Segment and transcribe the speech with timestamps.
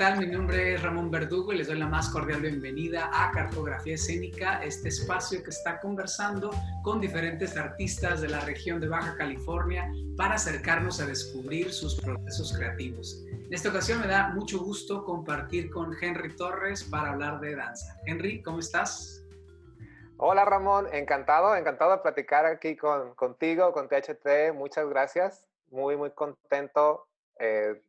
[0.00, 0.26] Hola, ¿qué tal?
[0.26, 4.62] Mi nombre es Ramón Verdugo y les doy la más cordial bienvenida a Cartografía Escénica,
[4.62, 6.48] este espacio que está conversando
[6.82, 12.56] con diferentes artistas de la región de Baja California para acercarnos a descubrir sus procesos
[12.56, 13.26] creativos.
[13.30, 17.94] En esta ocasión me da mucho gusto compartir con Henry Torres para hablar de danza.
[18.06, 19.22] Henry, ¿cómo estás?
[20.16, 24.54] Hola Ramón, encantado, encantado de platicar aquí con, contigo, con THT.
[24.54, 25.46] Muchas gracias.
[25.70, 27.06] Muy, muy contento
[27.38, 27.82] eh,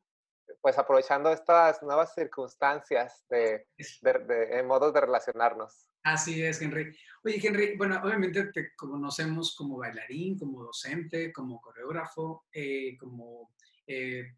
[0.61, 3.65] pues aprovechando estas nuevas circunstancias de,
[4.01, 5.89] de, modos de relacionarnos.
[6.03, 6.95] Así es, Henry.
[7.23, 13.51] Oye, Henry, bueno, obviamente te conocemos como bailarín, como docente, como coreógrafo, eh, como
[13.87, 14.35] eh,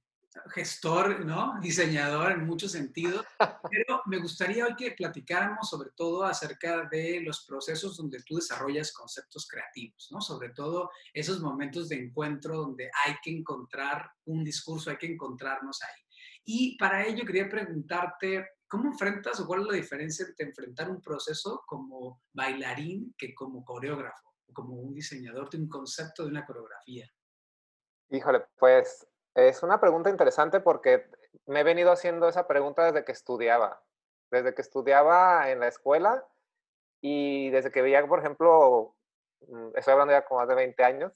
[0.54, 1.59] gestor, ¿no?
[1.62, 3.26] Diseñador en muchos sentidos,
[3.71, 8.91] pero me gustaría hoy que platicáramos sobre todo acerca de los procesos donde tú desarrollas
[8.91, 10.21] conceptos creativos, ¿no?
[10.21, 15.82] Sobre todo esos momentos de encuentro donde hay que encontrar un discurso, hay que encontrarnos
[15.82, 16.04] ahí.
[16.46, 21.02] Y para ello quería preguntarte, ¿cómo enfrentas o cuál es la diferencia entre enfrentar un
[21.02, 27.08] proceso como bailarín que como coreógrafo, como un diseñador de un concepto de una coreografía?
[28.10, 31.10] Híjole, pues es una pregunta interesante porque
[31.46, 33.84] me he venido haciendo esa pregunta desde que estudiaba.
[34.32, 36.28] Desde que estudiaba en la escuela
[37.02, 38.96] y desde que veía, por ejemplo,
[39.48, 41.12] mm, estoy hablando ya como más de 20 años,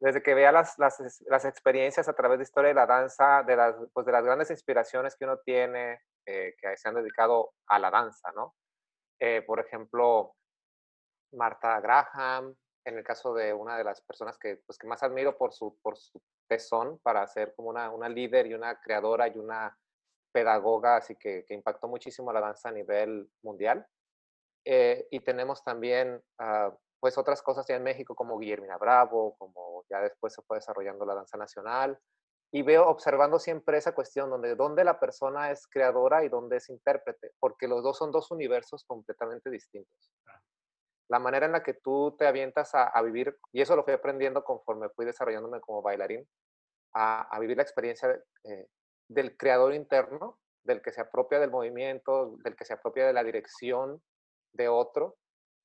[0.00, 3.56] desde que veía las, las, las, experiencias a través de historia de la danza, de
[3.56, 7.78] las, pues de las grandes inspiraciones que uno tiene, eh, que se han dedicado a
[7.78, 8.54] la danza, ¿no?
[9.18, 10.34] Eh, por ejemplo,
[11.32, 15.36] Marta Graham, en el caso de una de las personas que, pues, que más admiro
[15.36, 19.38] por su, por su tesón para ser como una, una líder y una creadora y
[19.38, 19.76] una
[20.32, 23.86] pedagoga, así que, que impactó muchísimo la danza a nivel mundial.
[24.68, 26.20] Eh, y tenemos también
[27.00, 31.04] pues otras cosas ya en México como Guillermina Bravo, como ya después se fue desarrollando
[31.04, 31.98] la danza nacional.
[32.52, 36.68] Y veo observando siempre esa cuestión donde dónde la persona es creadora y dónde es
[36.68, 40.12] intérprete, porque los dos son dos universos completamente distintos.
[41.08, 44.42] La manera en la que tú te avientas a, vivir, y eso lo fui aprendiendo
[44.42, 46.26] conforme fui desarrollándome como bailarín,
[46.94, 48.66] a, vivir la experiencia eh,
[49.08, 53.22] del creador interno, del que se apropia del movimiento, del que se apropia de la
[53.22, 54.02] dirección
[54.52, 55.16] de otro,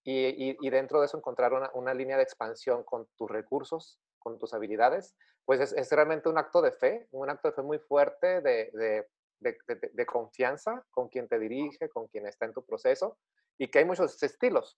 [0.04, 5.16] y, dentro de eso encontrar una, línea de expansión con tus recursos, con tus habilidades,
[5.46, 9.06] pues es, realmente un acto de fe, un acto de fe muy fuerte, de,
[9.40, 13.18] de, confianza con quien te dirige, con quien está en tu proceso,
[13.58, 14.78] y que hay muchos estilos.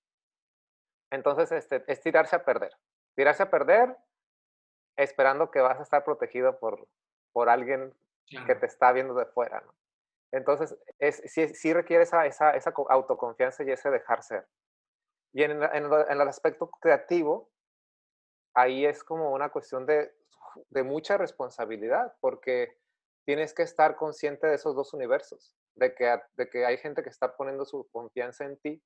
[1.11, 2.71] Entonces, este, es tirarse a perder.
[3.15, 3.95] Tirarse a perder
[4.97, 6.87] esperando que vas a estar protegido por,
[7.31, 7.93] por alguien
[8.47, 9.61] que te está viendo de fuera.
[9.61, 9.73] ¿no?
[10.31, 14.47] Entonces, es, sí, sí requiere esa, esa, esa autoconfianza y ese dejar ser.
[15.33, 17.49] Y en, el aspecto creativo,
[18.53, 20.13] ahí es como una cuestión de,
[20.69, 22.77] de, mucha responsabilidad, porque
[23.25, 27.09] tienes que estar consciente de esos dos universos, de que, de que hay gente que
[27.09, 28.83] está poniendo su confianza en ti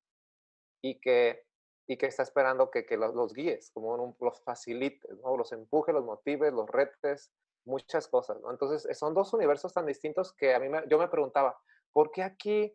[0.81, 1.43] y que,
[1.85, 5.35] y que está esperando que, que los, los, guíes, como los facilites, ¿no?
[5.35, 7.33] los empujes, los motives, los retes,
[7.65, 8.39] muchas cosas.
[8.39, 8.51] ¿no?
[8.51, 11.59] Entonces, son dos universos tan distintos que a mí me, yo me preguntaba,
[11.91, 12.73] ¿por qué aquí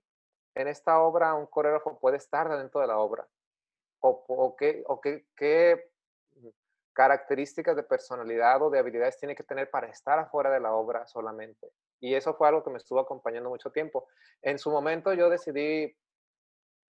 [0.54, 3.26] en esta obra un coreógrafo puede estar dentro de la obra?
[4.02, 4.84] O, qué,
[5.36, 5.90] qué,
[6.92, 11.06] características de personalidad o de habilidades tiene que tener para estar afuera de la obra
[11.06, 11.70] solamente.
[12.00, 14.08] Y eso fue algo que me estuvo acompañando mucho tiempo.
[14.42, 15.96] En su momento yo decidí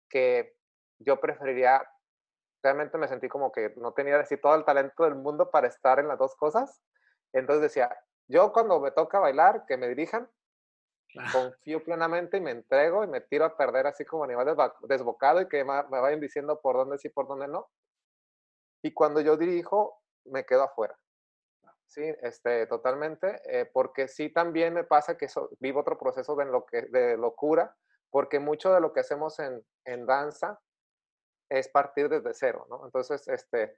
[0.10, 0.56] que
[1.00, 1.88] yo preferiría,
[2.64, 6.00] realmente me sentí como que no tenía decir todo el talento del mundo para estar
[6.00, 6.82] en las dos cosas.
[7.32, 7.96] Entonces decía,
[8.28, 10.30] yo cuando me toca bailar, que me dirijan,
[11.32, 14.56] confío plenamente y me entrego y me tiro a perder así como animal
[14.88, 17.70] desbocado y que me vayan diciendo por dónde sí, por dónde no.
[18.82, 20.98] Y cuando yo dirijo, me quedo afuera.
[21.88, 25.28] Sí, este, totalmente, eh, porque sí también me pasa que
[25.60, 27.76] vivo otro proceso de, lo que, de locura,
[28.10, 30.60] porque mucho de lo que hacemos en, en danza
[31.50, 32.86] es partir desde cero, ¿no?
[32.86, 33.78] Entonces, este,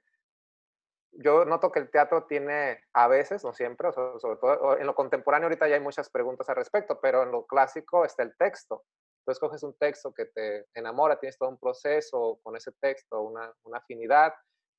[1.12, 5.46] yo noto que el teatro tiene a veces, no siempre, sobre todo en lo contemporáneo
[5.46, 8.84] ahorita ya hay muchas preguntas al respecto, pero en lo clásico está el texto.
[9.24, 13.52] Tú escoges un texto que te enamora, tienes todo un proceso con ese texto, una,
[13.64, 14.32] una afinidad,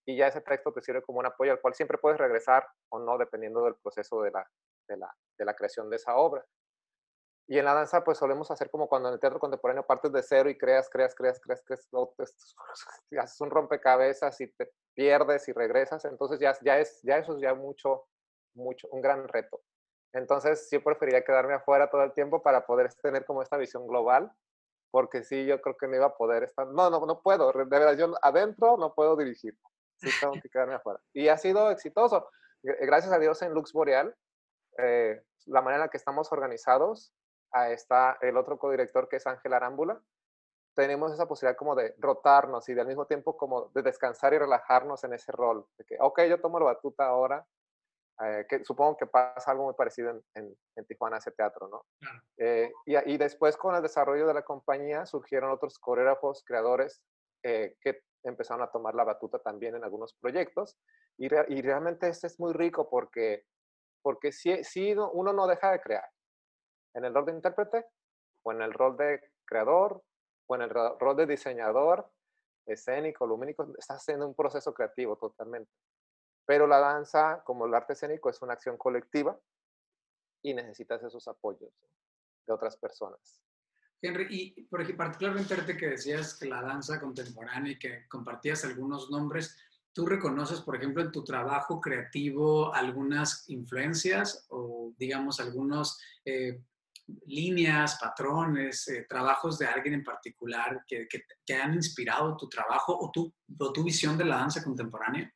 [0.06, 3.00] y ya ese texto te sirve como un apoyo al cual siempre puedes regresar o
[3.00, 4.48] no, dependiendo del proceso de la,
[4.88, 6.44] de la, de la creación de esa obra.
[7.52, 10.22] Y en la danza, pues solemos hacer como cuando en el teatro contemporáneo partes de
[10.22, 11.90] cero y creas, creas, creas, creas, creas,
[13.20, 16.06] haces un rompecabezas y te pierdes y regresas.
[16.06, 18.06] Entonces ya, ya, es, ya eso es ya mucho,
[18.54, 19.62] mucho, un gran reto.
[20.14, 24.32] Entonces yo preferiría quedarme afuera todo el tiempo para poder tener como esta visión global,
[24.92, 27.64] porque sí, yo creo que no iba a poder estar, no, no, no puedo, de
[27.66, 29.58] verdad, yo adentro no puedo dirigir,
[29.98, 31.00] sí tengo que quedarme afuera.
[31.14, 32.30] Y ha sido exitoso.
[32.62, 34.16] Gracias a Dios en Lux Boreal,
[34.78, 37.12] eh, la manera en la que estamos organizados,
[37.52, 40.02] a esta, el otro codirector que es Ángel Arámbula,
[40.76, 44.38] tenemos esa posibilidad como de rotarnos y de al mismo tiempo como de descansar y
[44.38, 45.66] relajarnos en ese rol.
[45.78, 47.46] De que, ok, yo tomo la batuta ahora,
[48.24, 51.86] eh, que supongo que pasa algo muy parecido en, en, Tijuana, ese teatro, ¿no?
[52.38, 57.04] Eh, y, y, después con el desarrollo de la compañía surgieron otros coreógrafos, creadores
[57.44, 60.78] eh, que empezaron a tomar la batuta también en algunos proyectos.
[61.18, 63.44] Y, y realmente este es muy rico porque,
[64.02, 66.10] porque si, si uno no deja de crear
[66.94, 67.86] en el rol de intérprete
[68.44, 70.04] o en el rol de creador
[70.48, 72.12] o en el rol de diseñador
[72.66, 75.72] escénico, lumínico, está haciendo un proceso creativo totalmente.
[76.46, 79.40] Pero la danza, como el arte escénico, es una acción colectiva
[80.42, 81.72] y necesitas esos apoyos
[82.48, 83.42] de otras personas.
[84.02, 89.12] Henry, y por ejemplo, particularmente que decías que la danza contemporánea y que compartías algunos
[89.12, 89.58] nombres,
[89.92, 96.64] ¿tú reconoces, por ejemplo, en tu trabajo creativo algunas influencias o, digamos, algunos eh,
[97.26, 103.12] líneas, patrones, eh, trabajos de alguien en particular que, que, han inspirado tu trabajo o
[103.12, 105.34] tu, o tu visión de la danza contemporánea?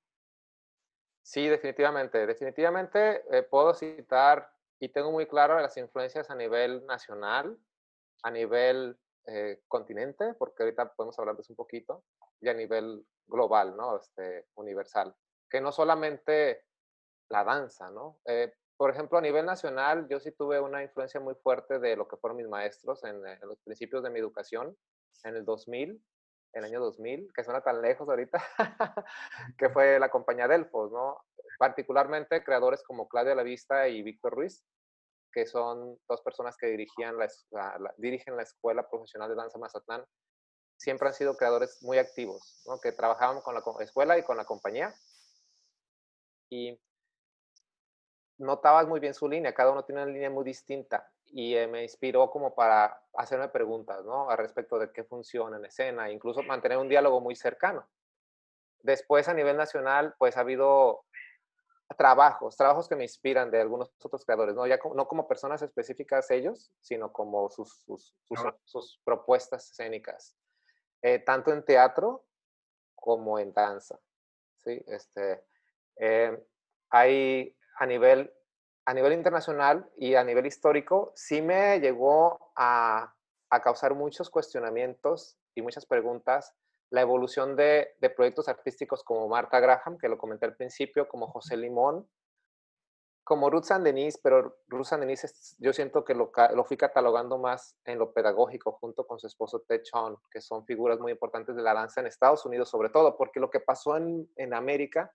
[1.23, 2.25] Sí, definitivamente.
[2.25, 7.57] Definitivamente eh, puedo citar y tengo muy claro las influencias a nivel nacional,
[8.23, 12.03] a nivel eh, continente, porque ahorita podemos hablar de eso un poquito,
[12.41, 13.97] y a nivel global, ¿no?
[13.97, 15.15] Este, universal.
[15.49, 16.65] Que no solamente
[17.29, 18.19] la danza, ¿no?
[18.77, 22.17] Por ejemplo, a nivel nacional, yo sí tuve una influencia muy fuerte de lo que
[22.17, 24.75] fueron mis maestros en, en los principios de mi educación,
[25.23, 26.01] en el 2000,
[26.53, 28.41] el año 2000, que suena tan lejos ahorita,
[29.57, 31.23] que fue la compañía Delfos, ¿no?
[31.57, 34.63] Particularmente creadores como Claudia Lavista y Víctor Ruiz,
[35.31, 37.27] que son dos personas que dirigían la,
[37.97, 40.05] dirigen la Escuela Profesional de Danza Mazatlán,
[40.77, 42.79] siempre han sido creadores muy activos, ¿no?
[42.79, 44.93] que trabajaban con la escuela y con la compañía.
[46.49, 46.79] Y
[48.37, 51.83] notabas muy bien su línea, cada uno tiene una línea muy distinta y eh, me
[51.83, 54.29] inspiró como para hacerme preguntas, ¿no?
[54.29, 57.87] Al respecto de qué funciona en escena, incluso mantener un diálogo muy cercano.
[58.81, 61.05] Después, a nivel nacional, pues ha habido
[61.97, 66.29] trabajos, trabajos que me inspiran de algunos otros creadores, no, ya no como personas específicas
[66.31, 68.15] ellos, sino como sus, sus,
[68.65, 70.35] sus, propuestas escénicas,
[71.01, 72.25] eh, tanto en teatro
[72.95, 73.99] como en danza.
[74.57, 74.83] ¿sí?
[74.87, 75.43] Este,
[75.97, 76.43] eh,
[76.89, 78.33] hay a nivel,
[78.85, 83.13] a nivel internacional y a nivel histórico, sí me llegó a,
[83.49, 86.53] a causar muchos cuestionamientos y muchas preguntas
[86.89, 91.25] la evolución de, de, proyectos artísticos como Marta Graham, que lo comenté al principio, como
[91.25, 92.07] José Limón,
[93.23, 97.39] como Ruth San Denis, pero Ruth San Denis yo siento que lo, lo, fui catalogando
[97.39, 101.55] más en lo pedagógico junto con su esposo Ted Chon, que son figuras muy importantes
[101.55, 105.11] de la danza en Estados Unidos sobre todo, porque lo que pasó en, en América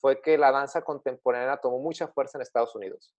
[0.00, 3.14] fue que la danza contemporánea tomó mucha fuerza en Estados Unidos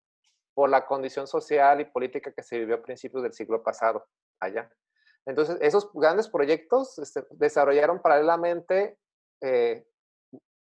[0.53, 4.05] por la condición social y política que se vivió a principios del siglo pasado
[4.39, 4.69] allá.
[5.25, 8.97] Entonces, esos grandes proyectos este, desarrollaron paralelamente
[9.41, 9.85] eh,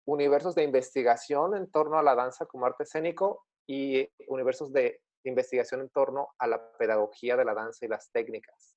[0.05, 5.81] universos de investigación en torno a la danza como arte escénico y universos de investigación
[5.81, 8.77] en torno a la pedagogía de la danza y las técnicas.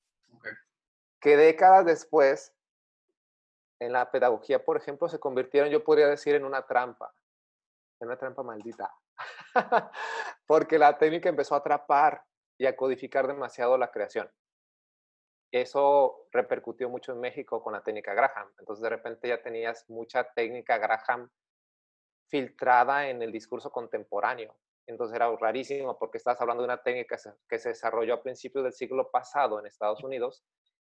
[1.19, 2.53] Que décadas después,
[3.79, 7.13] en la pedagogía, por ejemplo, se convirtieron, yo podría decir, en una trampa,
[8.01, 8.91] en una trampa maldita,
[10.45, 12.23] porque la técnica empezó a atrapar
[12.57, 14.29] y a codificar demasiado la creación
[15.51, 18.51] eso repercutió mucho en México con la técnica Graham.
[18.57, 21.29] Entonces de repente ya tenías mucha técnica Graham
[22.27, 24.57] filtrada en el discurso contemporáneo.
[24.87, 27.17] Entonces era rarísimo porque estás hablando de una técnica
[27.47, 30.43] que se desarrolló a principios del siglo pasado en Estados Unidos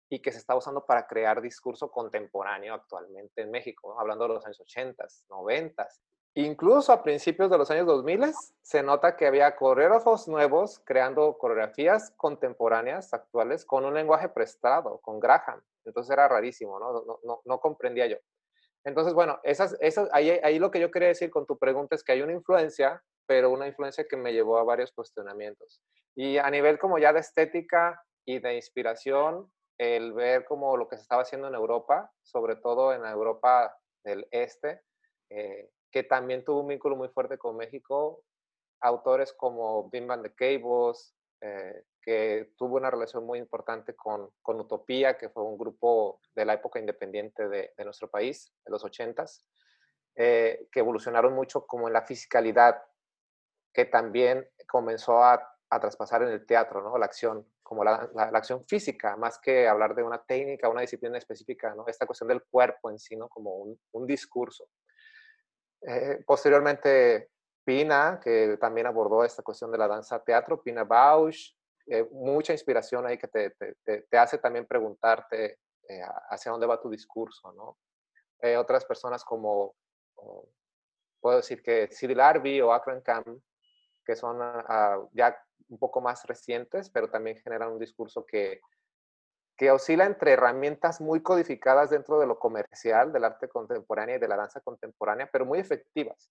[0.09, 4.45] y que se está usando para crear discurso contemporáneo actualmente en México, hablando de los
[4.45, 5.87] años 80, 90.
[6.37, 12.11] Incluso a principios de los años 2000 se nota que había coreógrafos nuevos creando coreografías
[12.17, 15.61] contemporáneas actuales con un lenguaje prestado, con Graham.
[15.85, 17.19] Entonces era rarísimo, ¿no?
[17.23, 18.17] No, no, comprendía yo.
[18.83, 22.03] Entonces, bueno, esas, esas, ahí, ahí lo que yo quería decir con tu pregunta es
[22.03, 25.81] que hay una influencia, pero una influencia que me llevó a varios cuestionamientos.
[26.15, 30.97] Y a nivel como ya de estética y de inspiración, el ver como lo que
[30.97, 33.73] se estaba haciendo en Europa, sobre todo en Europa
[34.03, 34.81] del Este,
[35.29, 38.21] eh, que también tuvo un vínculo muy fuerte con México,
[38.81, 44.59] autores como Bim Van de Cables, eh, que tuvo una relación muy importante con, con,
[44.59, 49.45] Utopía, que fue un grupo de la época independiente de, nuestro país, de los ochentas,
[50.15, 52.83] eh, que evolucionaron mucho como en la fisicalidad,
[53.73, 56.97] que también comenzó a, a traspasar en el teatro, ¿no?
[56.97, 61.17] La acción, como la, la, acción física, más que hablar de una técnica, una disciplina
[61.17, 61.87] específica, ¿no?
[61.87, 63.29] Esta cuestión del cuerpo en sí, ¿no?
[63.29, 64.67] Como un, un discurso.
[65.87, 67.29] Eh, posteriormente,
[67.63, 71.53] Pina, que también abordó esta cuestión de la danza teatro, Pina Bausch,
[71.87, 76.81] eh, mucha inspiración ahí que te, te, te hace también preguntarte eh, hacia dónde va
[76.81, 77.77] tu discurso, ¿no?
[78.59, 79.73] otras personas como,
[81.19, 83.27] puedo decir que Cyril Arby o Akron Camp,
[84.05, 85.35] que son ah, ya
[85.67, 88.61] un poco más recientes, pero también generan un discurso que,
[89.57, 94.27] que oscila entre herramientas muy codificadas dentro de lo comercial, del arte contemporáneo y de
[94.27, 96.29] la danza contemporánea, pero muy efectivas.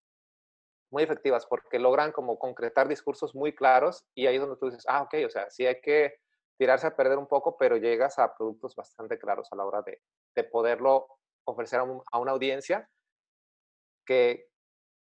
[0.90, 4.85] Muy efectivas porque logran como concretar discursos muy claros y ahí es donde tú dices,
[4.88, 6.14] ah, ok, o sea, sí hay que
[6.59, 10.00] tirarse a perder un poco, pero llegas a productos bastante claros a la hora de,
[10.37, 11.07] de poderlo
[11.45, 12.88] ofrecer a, a, una audiencia
[14.07, 14.47] que,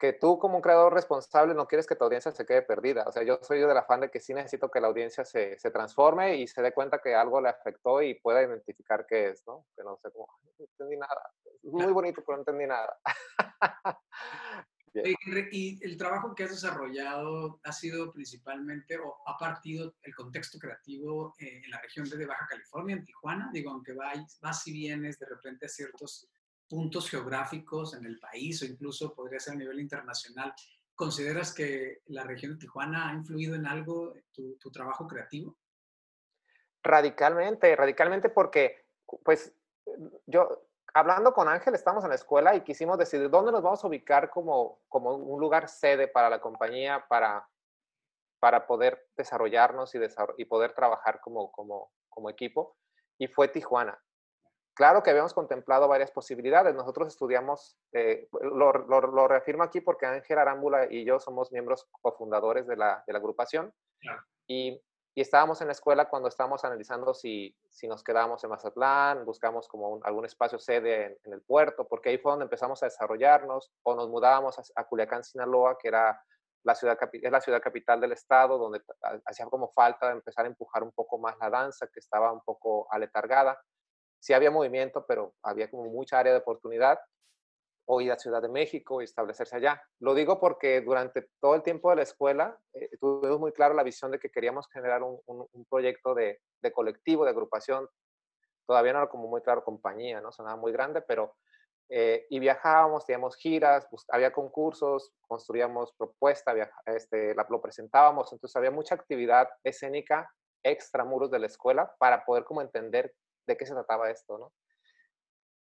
[0.02, 3.04] que tú como un creador responsable no quieres que tu audiencia se quede perdida.
[3.06, 5.70] O sea, yo soy del afán de que sí necesito que la audiencia se, se
[5.70, 9.64] transforme y se dé cuenta que algo le afectó y pueda identificar qué es, ¿no?
[9.76, 10.26] Que no sé cómo,
[10.58, 11.30] no entendí nada.
[11.62, 12.98] Es muy bonito, pero no entendí nada.
[15.52, 21.32] y el trabajo que has desarrollado ha sido principalmente o ha partido el contexto creativo
[21.38, 23.50] eh, en la región de Baja California, en Tijuana.
[23.52, 26.28] Digo, aunque vas, vas y vienes de repente a ciertos
[26.72, 30.54] puntos geográficos en el país o incluso podría ser a nivel internacional,
[30.94, 35.58] ¿consideras que la región de Tijuana ha influido en algo tu, trabajo creativo?
[36.82, 38.86] Radicalmente, radicalmente porque,
[39.22, 39.54] pues,
[40.24, 40.62] yo,
[40.94, 44.30] hablando con Ángel, estamos en la escuela y quisimos decidir dónde nos vamos a ubicar
[44.30, 47.46] como, como un lugar sede para la compañía, para,
[48.40, 52.78] para poder desarrollarnos y, poder trabajar como, como equipo.
[53.18, 54.02] Y fue Tijuana.
[54.74, 56.74] Claro que habíamos contemplado varias posibilidades.
[56.74, 62.66] Nosotros estudiamos, eh, lo, lo, reafirmo aquí porque Ángel Arámbula y yo somos miembros cofundadores
[62.66, 63.72] de la, de la agrupación.
[64.46, 64.80] Y,
[65.14, 69.68] y, estábamos en la escuela cuando estábamos analizando si, si nos quedábamos en Mazatlán, buscamos
[69.68, 73.94] como algún espacio sede en, el puerto, porque ahí fue donde empezamos a desarrollarnos, o
[73.94, 76.18] nos mudábamos a, a Culiacán, Sinaloa, que era
[76.64, 78.80] la ciudad, es la ciudad capital del estado, donde
[79.26, 82.90] hacía como falta empezar a empujar un poco más la danza, que estaba un poco
[82.90, 83.60] aletargada
[84.22, 87.00] sí había movimiento, pero había como mucha área de oportunidad
[87.86, 89.82] o ir a Ciudad de México y establecerse allá.
[89.98, 93.82] Lo digo porque durante todo el tiempo de la escuela eh, tuvimos muy claro la
[93.82, 96.40] visión de que queríamos generar un, proyecto de,
[96.72, 97.88] colectivo, de agrupación.
[98.64, 100.30] Todavía no era como muy claro compañía, ¿no?
[100.32, 101.34] Sonaba muy grande, pero...
[101.94, 108.94] Eh, y viajábamos, teníamos giras, había concursos, construíamos propuestas, este, lo presentábamos, entonces había mucha
[108.94, 113.12] actividad escénica extra muros de la escuela para poder como entender
[113.46, 114.52] de qué se trataba esto, ¿no?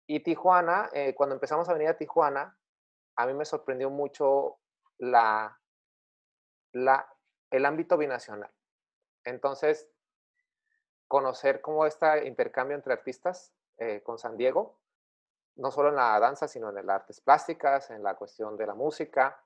[0.08, 2.58] Y Tijuana, eh, cuando empezamos a venir a Tijuana,
[3.16, 4.60] a mí me sorprendió mucho
[4.98, 5.60] la,
[6.74, 7.08] la,
[7.50, 8.52] el ámbito binacional.
[9.24, 9.90] Entonces,
[11.08, 14.80] conocer cómo este intercambio entre artistas eh, con San Diego,
[15.56, 18.74] no solo en la danza, sino en las artes plásticas, en la cuestión de la
[18.74, 19.44] música,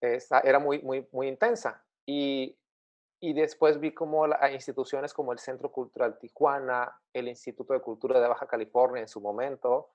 [0.00, 1.84] era muy, muy, muy intensa.
[2.06, 2.59] Y
[3.20, 8.26] y después vi como instituciones como el Centro Cultural Tijuana, el Instituto de Cultura de
[8.26, 9.90] Baja California en su momento,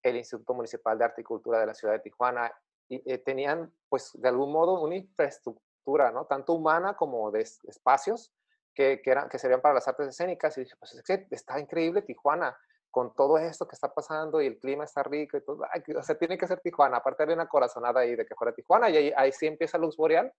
[0.00, 2.52] el Instituto Municipal de Arte y Cultura de la Ciudad de Tijuana,
[2.88, 6.26] y, eh, tenían pues de algún modo una infraestructura, ¿no?
[6.26, 8.32] Tanto humana como de espacios
[8.74, 10.56] que, que, eran, que servían para las artes escénicas.
[10.56, 12.56] Y dije, pues es que está increíble Tijuana
[12.92, 15.64] con todo esto que está pasando y el clima está rico y todo.
[15.96, 16.98] o sea, tiene que ser Tijuana.
[16.98, 19.96] Aparte había una corazonada ahí de que fuera Tijuana y ahí, ahí sí empieza Luz
[19.96, 20.32] Boreal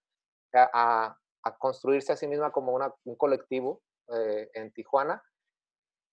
[0.54, 1.18] a
[1.52, 3.82] construirse a sí misma como una, un colectivo
[4.14, 5.24] eh, en Tijuana.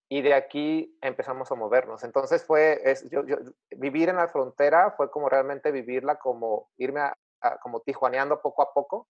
[0.09, 2.03] Y de aquí empezamos a movernos.
[2.03, 3.23] Entonces fue, es, yo,
[3.77, 7.17] vivir en la frontera fue como realmente vivirla, como irme a,
[7.63, 9.09] como tijuaneando poco a poco.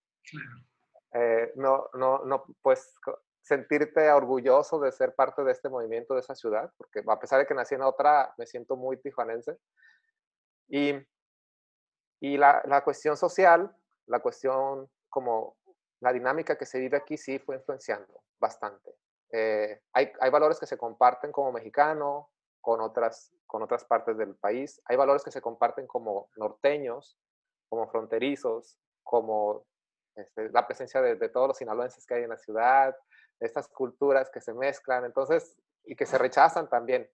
[1.12, 2.95] Eh, no, no, no, pues
[3.43, 7.47] sentirte orgulloso de ser parte de este movimiento de esa ciudad, porque a pesar de
[7.47, 9.57] que nací en otra, me siento muy tijuanense.
[10.69, 10.95] Y,
[12.21, 13.75] y la, la cuestión social,
[14.07, 15.57] la cuestión como
[16.00, 18.95] la dinámica que se vive aquí sí fue influenciando bastante.
[19.33, 22.30] Eh, hay, hay, valores que se comparten como mexicano
[22.61, 24.80] con otras, con otras partes del país.
[24.87, 27.19] Hay valores que se comparten como norteños,
[27.69, 29.66] como fronterizos, como
[30.16, 32.97] este, la presencia de, todos los sinaloenses que hay en la ciudad,
[33.38, 37.09] estas culturas que se mezclan, entonces, y que se rechazan también.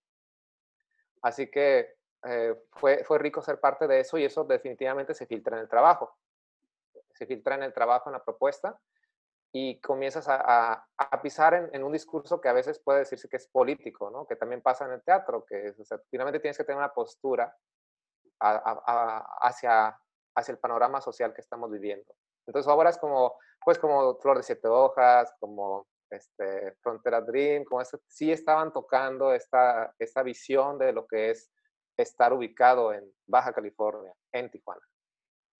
[1.23, 5.57] Así que eh, fue, fue rico ser parte de eso y eso definitivamente se filtra
[5.57, 6.16] en el trabajo
[7.17, 8.79] se filtra en el trabajo, en la propuesta,
[9.53, 10.87] y comienzas a,
[11.23, 14.27] pisar en, un discurso que a veces puede decirse que es político, ¿no?
[14.27, 15.75] que también pasa en el teatro, que
[16.11, 17.57] finalmente tienes que tener una postura
[18.39, 19.99] hacia,
[20.35, 22.15] hacia el panorama social que estamos viviendo.
[22.47, 27.99] Entonces, obras como, pues, como Flor de Siete Hojas, como este, Frontera Dream, como eso,
[28.07, 31.51] sí estaban tocando esta, esta visión de lo que es
[31.97, 34.83] estar ubicado en Baja California, en Tijuana.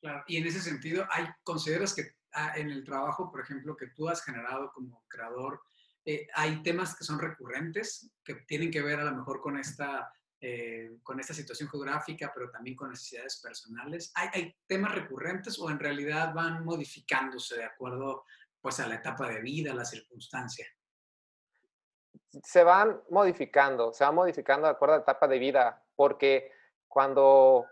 [0.07, 0.23] Claro.
[0.29, 4.09] Y en ese sentido, ¿hay, ¿consideras que ah, en el trabajo, por ejemplo, que tú
[4.09, 5.61] has generado como creador,
[6.05, 10.13] eh, hay temas que son recurrentes, que tienen que ver a lo mejor con esta,
[10.41, 14.13] eh, con esta situación geográfica, pero también con necesidades personales?
[14.15, 18.23] ¿Hay, ¿Hay, temas recurrentes o en realidad van modificándose de acuerdo
[18.61, 20.69] pues, a la etapa de vida, a la circunstancia?
[22.45, 26.53] Se van modificando, se van modificando de acuerdo a la etapa de vida, porque
[26.87, 27.67] cuando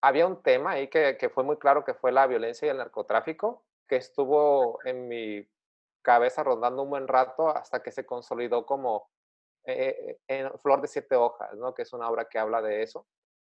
[0.00, 3.64] había un tema ahí que, fue muy claro que fue la violencia y el narcotráfico,
[3.88, 5.48] que estuvo en mi
[6.02, 9.10] cabeza rondando un buen rato hasta que se consolidó como
[9.64, 11.74] eh, en Flor de Siete Hojas, ¿no?
[11.74, 13.06] que es una obra que habla de eso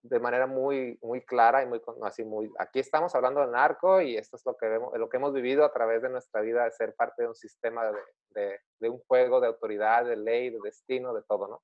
[0.03, 4.17] de manera muy, muy clara y muy así muy aquí estamos hablando de narco y
[4.17, 6.71] esto es lo que vemos, lo que hemos vivido a través de nuestra vida de
[6.71, 7.99] ser parte de un sistema de,
[8.31, 11.63] de, de un juego de autoridad, de ley, de destino, de todo, ¿no?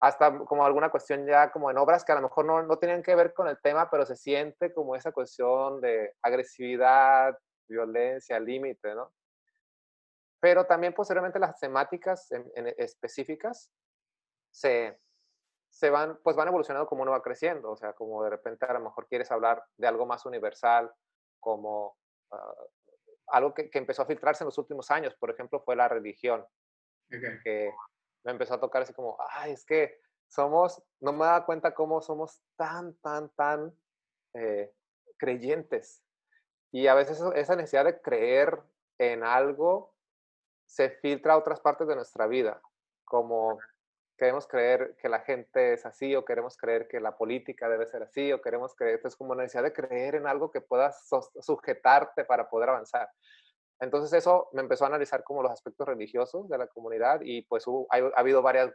[0.00, 3.02] Hasta como alguna cuestión ya como en obras que a lo mejor no, no tienen
[3.02, 7.36] que ver con el tema, pero se siente como esa cuestión de agresividad,
[7.68, 9.12] violencia, límite, ¿no?
[10.40, 13.72] Pero también posteriormente las temáticas en, en específicas
[14.52, 14.96] se,
[15.68, 18.74] se van, pues van evolucionando como uno va creciendo, o sea, como de repente a
[18.74, 20.92] lo mejor quieres hablar de algo más universal,
[21.40, 21.96] como
[22.30, 22.66] uh,
[23.26, 26.46] algo que, que, empezó a filtrarse en los últimos años, por ejemplo, fue la religión,
[27.08, 27.40] okay.
[27.42, 27.72] que
[28.24, 32.00] me empezó a tocar así como, ay, es que somos, no me da cuenta cómo
[32.00, 33.74] somos tan, tan, tan
[34.34, 34.72] eh,
[35.16, 36.02] creyentes.
[36.70, 38.60] Y a veces esa necesidad de creer
[38.98, 39.94] en algo
[40.66, 42.60] se filtra a otras partes de nuestra vida,
[43.04, 43.58] como
[44.18, 48.02] queremos creer que la gente es así o queremos creer que la política debe ser
[48.02, 50.92] así o queremos creer, es como necesidad de creer en algo que pueda
[51.40, 53.08] sujetarte para poder avanzar.
[53.80, 57.66] Entonces eso me empezó a analizar como los aspectos religiosos de la comunidad y pues
[57.66, 58.72] hubo, ha, ha, habido varias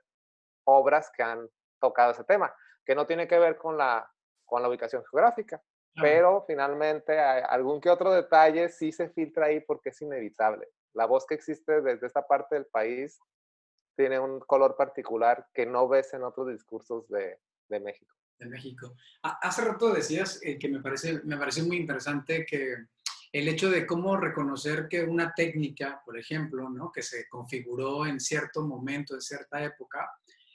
[0.66, 1.48] obras que han
[1.80, 2.54] tocado ese tema,
[2.86, 4.10] que no tiene que ver con la,
[4.46, 5.62] con la ubicación geográfica,
[5.98, 6.02] ah.
[6.02, 10.70] pero finalmente hay algún que otro detalle sí se filtra ahí porque es inevitable.
[10.94, 13.20] La voz que existe desde esta parte del país
[13.96, 17.40] tiene un color particular que no ves en otros discursos de,
[17.70, 18.16] de México.
[18.40, 18.96] De México.
[19.22, 22.88] Hace rato decías eh, que me, parece, me pareció muy interesante que
[23.34, 26.92] el hecho de cómo reconocer que una técnica, por ejemplo, ¿no?
[26.92, 30.08] que se configuró en cierto momento, en cierta época,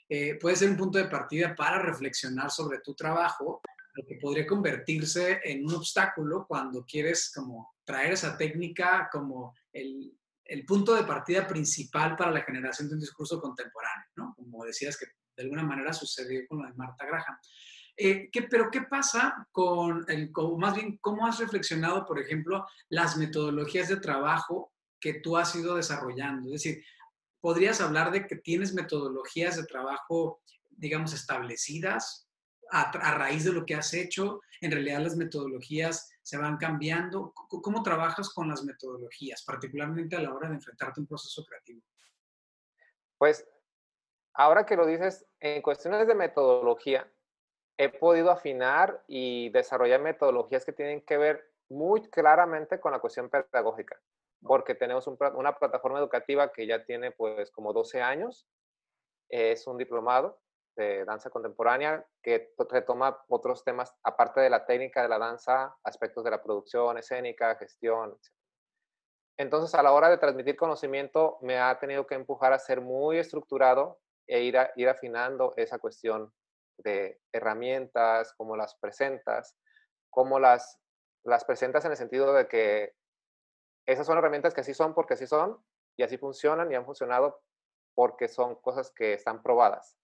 [0.07, 3.61] eh, puede ser un punto de partida para reflexionar sobre tu trabajo,
[3.93, 10.17] lo que podría convertirse en un obstáculo cuando quieres como traer esa técnica como el,
[10.45, 14.33] el punto de partida principal para la generación de un discurso contemporáneo, ¿no?
[14.37, 17.37] Como decías que de alguna manera sucedió con lo de Marta Graham.
[18.01, 22.65] Eh, ¿qué, pero ¿qué pasa con, el, con, más bien, cómo has reflexionado, por ejemplo,
[22.87, 26.47] las metodologías de trabajo que tú has ido desarrollando?
[26.47, 26.85] Es decir,
[27.41, 32.29] ¿podrías hablar de que tienes metodologías de trabajo, digamos, establecidas
[32.71, 34.39] a, a raíz de lo que has hecho?
[34.61, 37.33] En realidad las metodologías se van cambiando.
[37.33, 41.81] ¿Cómo trabajas con las metodologías, particularmente a la hora de enfrentarte a un proceso creativo?
[43.17, 43.45] Pues,
[44.35, 47.11] ahora que lo dices, en cuestiones de metodología,
[47.79, 53.29] he podido afinar y desarrollar metodologías que tienen que ver muy claramente con la cuestión
[53.29, 53.97] pedagógica,
[54.43, 58.45] porque tenemos un, una plataforma educativa que ya tiene pues como 12 años,
[59.29, 60.41] es un diplomado
[60.75, 66.25] de danza contemporánea que retoma otros temas aparte de la técnica de la danza, aspectos
[66.25, 68.33] de la producción escénica, gestión, etc.
[69.37, 73.19] Entonces, a la hora de transmitir conocimiento, me ha tenido que empujar a ser muy
[73.19, 76.33] estructurado e ir, a, ir afinando esa cuestión
[76.83, 79.55] de herramientas, cómo las presentas,
[80.09, 80.79] cómo las,
[81.23, 82.93] las presentas en el sentido de que
[83.85, 85.63] esas son herramientas que así son porque así son
[85.97, 87.41] y así funcionan y han funcionado
[87.95, 89.97] porque son cosas que están probadas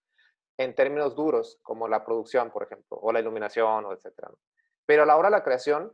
[0.57, 4.31] en términos duros, como la producción, por ejemplo, o la iluminación, o etcétera.
[4.85, 5.91] Pero a la hora de la creación,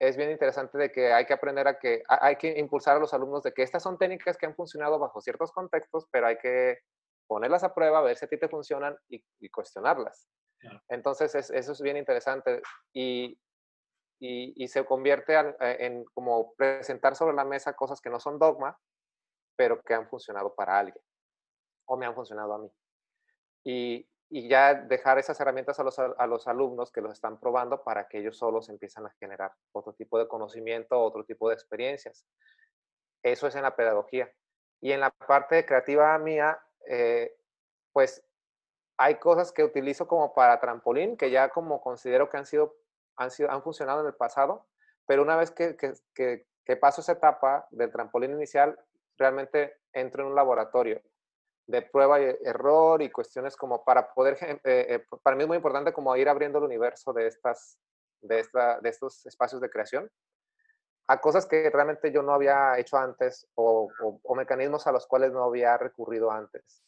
[0.00, 3.14] es bien interesante de que hay que aprender a que hay que impulsar a los
[3.14, 6.78] alumnos de que estas son técnicas que han funcionado bajo ciertos contextos, pero hay que
[7.26, 10.28] ponerlas a prueba, ver si a ti te funcionan y, y cuestionarlas.
[10.58, 10.82] Claro.
[10.88, 13.38] Entonces, es, eso es bien interesante y,
[14.20, 18.20] y, y se convierte en, eh, en, como presentar sobre la mesa cosas que no
[18.20, 18.78] son dogma,
[19.56, 21.04] pero que han funcionado para alguien
[21.86, 22.70] o me han funcionado a mí.
[23.64, 27.84] Y, y ya dejar esas herramientas a los, a los alumnos que los están probando
[27.84, 32.26] para que ellos solos empiezan a generar otro tipo de conocimiento, otro tipo de experiencias.
[33.22, 34.32] Eso es en la pedagogía.
[34.80, 37.34] Y en la parte creativa mía, eh,
[37.92, 38.24] pues
[38.96, 42.76] hay cosas que utilizo como para trampolín, que ya como considero que han sido,
[43.16, 44.66] han sido, han funcionado en el pasado,
[45.06, 48.78] pero una vez que, que, que, paso esa etapa del trampolín inicial,
[49.18, 51.00] realmente entro en un laboratorio
[51.66, 55.56] de prueba y error y cuestiones como para poder, eh, eh, para mí es muy
[55.56, 57.78] importante como ir abriendo el universo de estas
[58.24, 60.10] de, esta, de estos espacios de creación
[61.06, 63.90] a cosas que realmente yo no había hecho antes o,
[64.36, 66.82] mecanismos a los cuales no había recurrido antes.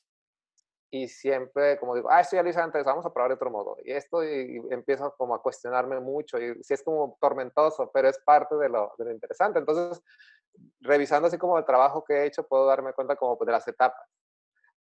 [0.90, 3.50] Y siempre, como digo, ah, esto ya lo hice antes, vamos a probar de otro
[3.50, 3.76] modo.
[3.84, 8.18] Y esto y, empiezo como a cuestionarme mucho y si es como tormentoso, pero es
[8.18, 9.58] parte de lo, de lo interesante.
[9.58, 10.02] Entonces,
[10.80, 14.08] revisando así como el trabajo que he hecho, puedo darme cuenta como de las etapas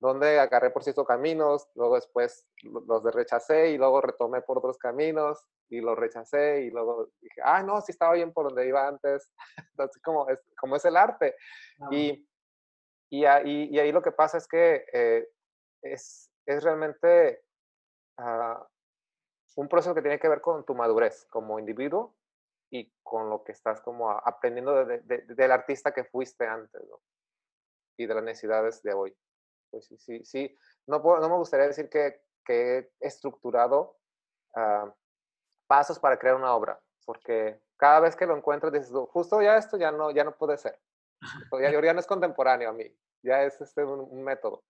[0.03, 5.47] donde agarré por ciertos caminos, luego después los rechacé y luego retomé por otros caminos
[5.69, 9.31] y los rechacé y luego dije, ah, no, sí estaba bien por donde iba antes.
[9.71, 11.37] Entonces, como es, como es el arte.
[11.93, 12.29] Y,
[13.11, 15.29] y, ahí, y, ahí, lo que pasa es que eh,
[15.83, 17.45] es, es realmente
[18.19, 18.67] ah,
[19.55, 22.17] un proceso que tiene que ver con tu madurez como individuo
[22.73, 27.01] y con lo que estás como aprendiendo del artista que fuiste antes ¿no?
[27.97, 29.17] y de las necesidades de hoy.
[29.73, 30.59] Pues sí, sí, sí.
[30.87, 33.97] No, no me gustaría decir que, que he estructurado
[34.55, 34.95] ah,
[35.67, 39.79] pasos para crear una obra, porque cada vez que lo encuentro dices, justo ya esto
[39.79, 40.79] ya no, ya no puede ser.
[41.59, 42.85] Ya, ya no es contemporáneo a mí,
[43.23, 44.63] ya es este, un, método.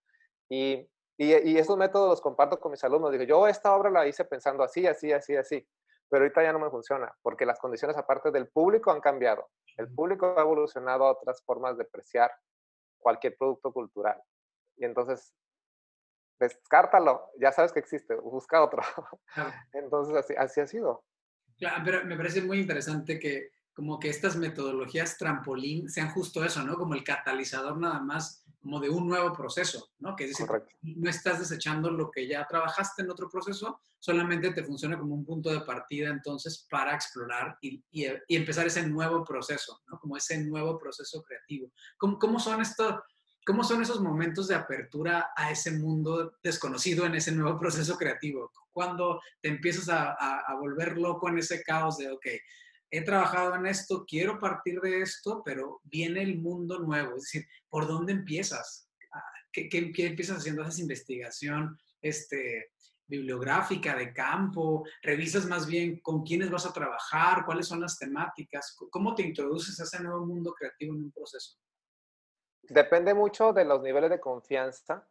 [0.49, 3.11] Y, y, y, esos métodos los comparto con mis alumnos.
[3.11, 5.67] Digo, yo esta obra la hice pensando así, así, así, así,
[6.09, 9.49] pero ahorita ya no me funciona, porque las condiciones aparte del público han cambiado.
[9.77, 12.31] El público ha evolucionado a otras formas de apreciar
[12.99, 14.23] cualquier producto cultural.
[14.77, 15.35] Y entonces,
[16.39, 18.83] descártalo, ya sabes que existe, busca otro.
[19.73, 21.05] Entonces, así, así ha sido.
[21.59, 26.63] Claro, pero me parece muy interesante que como que estas metodologías trampolín sean justo eso,
[26.63, 26.77] ¿no?
[26.77, 30.15] Como el catalizador nada más, como de un nuevo proceso, ¿no?
[30.15, 30.47] Que es decir,
[30.83, 35.25] no estás desechando lo que ya trabajaste en otro proceso, solamente te funciona como un
[35.25, 39.99] punto de partida entonces para explorar y, y, y empezar ese nuevo proceso, ¿no?
[39.99, 41.73] Como ese nuevo proceso creativo.
[41.97, 43.01] ¿Cómo, cómo son estos,
[43.45, 48.53] ¿Cómo son esos momentos de apertura a ese mundo desconocido en ese nuevo proceso creativo?
[48.71, 52.27] Cuando te empiezas a, volver loco en ese caos de, ok,
[52.91, 57.17] he trabajado en esto, quiero partir de esto, pero viene el mundo nuevo.
[57.17, 58.89] Es decir, ¿por dónde empiezas?
[59.13, 60.63] Ah, ¿Qué, empiezas haciendo?
[60.63, 62.71] ¿Haces investigación este,
[63.09, 64.87] bibliográfica de campo?
[65.03, 67.45] ¿Revisas más bien con quiénes vas a trabajar?
[67.45, 68.77] ¿Cuáles son las temáticas?
[68.91, 71.59] ¿Cómo te introduces a ese nuevo mundo creativo en un proceso?
[72.63, 75.07] Depende mucho de los niveles de confianza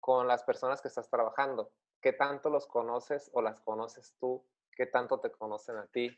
[0.00, 1.70] con las personas que estás trabajando.
[2.00, 4.44] ¿Qué tanto los conoces o las conoces tú?
[4.72, 6.16] ¿Qué tanto te conocen a ti?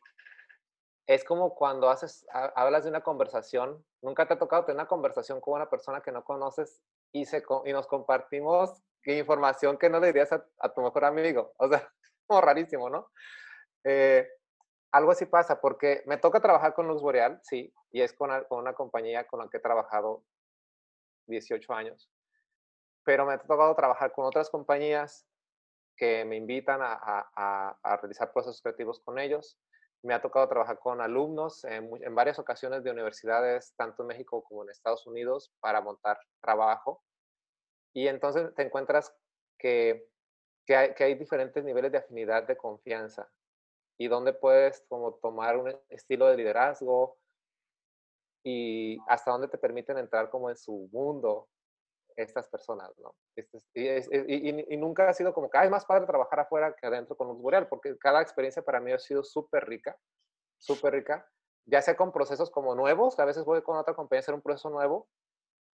[1.06, 5.40] Es como cuando haces, hablas de una conversación, nunca te ha tocado tener una conversación
[5.40, 10.08] con una persona que no conoces y, se, y nos compartimos información que no le
[10.08, 11.52] dirías a, tu mejor amigo.
[11.56, 11.90] O sea,
[12.26, 13.10] como rarísimo, ¿no?
[13.84, 14.28] Eh,
[14.92, 18.58] algo así pasa porque me toca trabajar con Luz Boreal, sí, y es con, con,
[18.58, 20.22] una compañía con la que he trabajado
[21.30, 22.10] 18 años.
[23.04, 25.26] Pero me ha tocado trabajar con otras compañías
[25.96, 29.58] que me invitan a, realizar procesos creativos con ellos.
[30.02, 34.64] Me ha tocado trabajar con alumnos en, varias ocasiones de universidades, tanto en México como
[34.64, 37.02] en Estados Unidos, para montar trabajo.
[37.92, 39.14] Y entonces te encuentras
[39.58, 40.08] que,
[40.68, 43.30] hay, que hay diferentes niveles de afinidad, de confianza,
[43.98, 47.19] y donde puedes como tomar un estilo de liderazgo,
[48.42, 51.48] y hasta dónde te permiten entrar como en su mundo
[52.16, 53.14] estas personas, ¿no?
[53.36, 57.28] Este y, nunca ha sido como que es más padre trabajar afuera que adentro con
[57.28, 59.96] Luz Boreal, porque cada experiencia para mí ha sido súper rica,
[60.58, 61.28] súper rica,
[61.66, 64.42] ya sea con procesos como nuevos, a veces voy con otra compañía a hacer un
[64.42, 65.08] proceso nuevo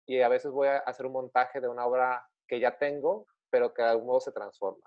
[0.05, 3.73] y a veces voy a hacer un montaje de una obra que ya tengo, pero
[3.73, 4.83] que de algún modo se transforma.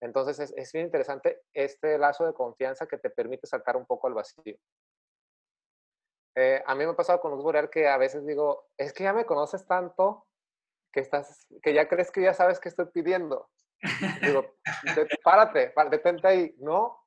[0.00, 4.14] Entonces es, es interesante este lazo de confianza que te permite saltar un poco al
[4.14, 4.56] vacío.
[6.34, 9.04] Eh, a mí me ha pasado con Luz Boreal que a veces digo, es que
[9.04, 10.26] ya me conoces tanto
[10.92, 13.50] que, estás, que ya crees que ya sabes qué estoy pidiendo.
[14.22, 14.46] Digo,
[15.24, 16.54] párate, detente ahí.
[16.58, 16.98] No,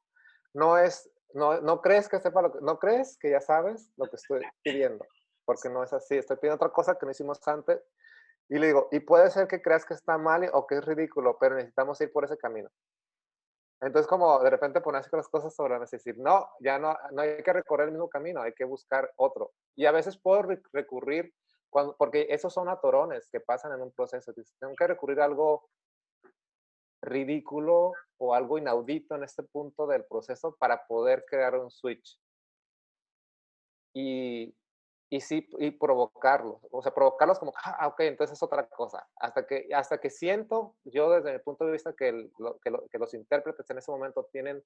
[0.54, 4.08] no es, no, no crees que sepa lo que, no crees que ya sabes lo
[4.08, 5.06] que estoy pidiendo,
[5.46, 6.18] porque no es así.
[6.18, 7.82] Estoy pidiendo otra cosa que no hicimos antes.
[8.48, 11.38] Y le digo, y puede ser que creas que está mal o que es ridículo,
[11.40, 12.70] pero necesitamos ir por ese camino.
[13.86, 17.44] Entonces, como de repente ponerse las cosas sobre la decir, no, ya no, no hay
[17.44, 19.52] que recorrer el mismo camino, hay que buscar otro.
[19.76, 20.42] Y a veces puedo
[20.74, 21.32] recurrir,
[21.70, 24.34] cuando, porque esos son atorones que pasan en un proceso.
[24.60, 25.70] Tengo que recurrir algo
[27.04, 32.20] ridículo o algo inaudito en este punto del proceso para poder crear un switch.
[33.94, 34.52] Y,
[35.10, 39.46] y sí, y provocarlos, o sea, provocarlos como, ah, ok, entonces es otra cosa, hasta
[39.46, 42.30] que, hasta que siento yo desde mi punto de vista que,
[42.64, 44.64] que, los intérpretes en ese momento tienen,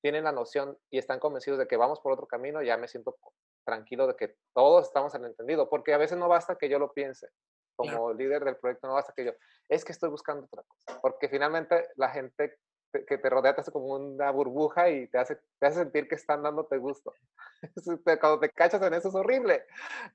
[0.00, 3.16] tienen la noción y están convencidos de que vamos por otro camino, ya me siento
[3.64, 6.78] tranquilo de que todos estamos en el entendido, porque a veces no basta que yo
[6.78, 7.28] lo piense,
[7.76, 9.32] como líder del proyecto, no basta que yo,
[9.68, 12.56] es que estoy buscando otra cosa, porque finalmente la gente
[12.90, 16.14] que te rodea, te hace como una burbuja y te hace, te hace sentir que
[16.14, 17.14] están dándote gusto.
[18.20, 19.64] Cuando te cachas en eso es horrible.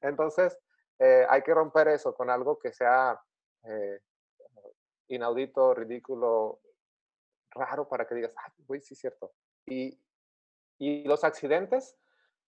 [0.01, 0.57] Entonces,
[0.99, 3.19] eh, hay que romper eso con algo que sea
[3.63, 3.99] eh,
[5.07, 6.59] inaudito, ridículo,
[7.51, 9.33] raro para que digas, ah, güey, sí es cierto.
[9.65, 9.99] Y,
[10.79, 11.95] y los accidentes,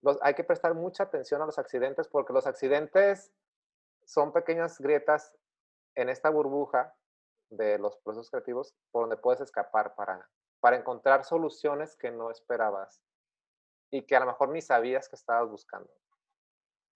[0.02, 3.32] los, hay que prestar mucha atención a los accidentes porque los accidentes
[4.06, 5.34] son pequeñas grietas
[5.96, 6.96] en esta burbuja
[7.50, 10.30] de los procesos creativos por donde puedes escapar para,
[10.60, 13.02] para encontrar soluciones que no esperabas
[13.92, 15.92] y que a lo mejor ni sabías que estabas buscando.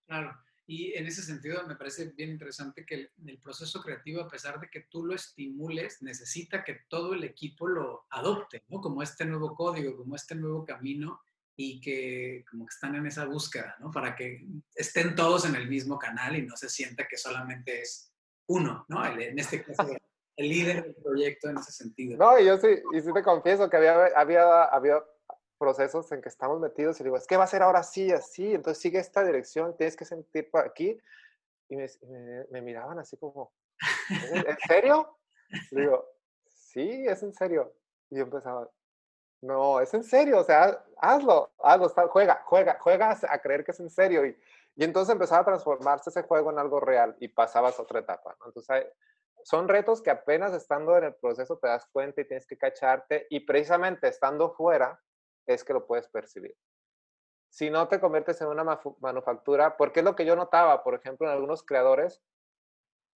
[0.08, 0.36] Claro.
[0.66, 4.70] Y en ese sentido me parece bien interesante que el, proceso creativo, a pesar de
[4.70, 8.80] que tú lo estimules, necesita que todo el equipo lo adopte, ¿no?
[8.80, 11.22] Como este nuevo código, como este nuevo camino
[11.56, 13.90] y que como que están en esa búsqueda, ¿no?
[13.90, 18.14] Para que estén todos en el mismo canal y no se sienta que solamente es
[18.48, 19.06] uno, ¿no?
[19.06, 19.88] en este caso,
[20.40, 22.18] el líder del proyecto en ese sentido.
[22.18, 25.04] No, y yo sí, y sí te confieso que había, había, había
[25.58, 28.54] procesos en que estamos metidos y digo, es que va a ser ahora sí, así,
[28.54, 30.98] entonces sigue esta dirección, tienes que sentir por aquí.
[31.68, 31.88] Y me,
[32.52, 33.52] me, miraban así como,
[34.32, 35.18] ¿en serio?
[35.72, 36.08] digo,
[36.48, 37.76] sí, es en serio.
[38.10, 38.70] Y yo empezaba,
[39.42, 43.80] no, es en serio, o sea, hazlo, hazlo, juega, juega, juega a creer que es
[43.82, 44.26] en serio.
[44.26, 44.38] Y,
[44.78, 48.38] y entonces empezaba a transformarse ese juego en algo real y pasabas otra etapa.
[48.46, 48.88] Entonces,
[49.44, 53.28] son retos que apenas estando en el proceso te das cuenta y tienes que cacharte
[53.30, 55.02] y precisamente estando fuera
[55.46, 56.56] es que lo puedes percibir.
[57.50, 58.64] Si no te conviertes en una
[59.00, 62.22] manufactura, porque es lo que yo notaba, por ejemplo, en algunos creadores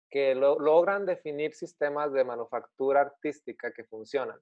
[0.09, 4.41] que logran definir sistemas de manufactura artística que funcionan.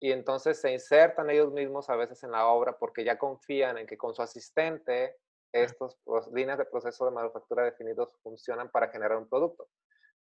[0.00, 3.86] Y entonces se insertan ellos mismos a veces en la obra porque ya confían en
[3.86, 5.16] que con su asistente
[5.52, 5.96] estas
[6.32, 9.68] líneas de proceso de manufactura definidos funcionan para generar un producto.